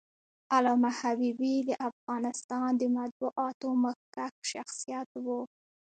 [0.55, 5.25] علامه حبيبي د افغانستان د مطبوعاتو مخکښ شخصیت و.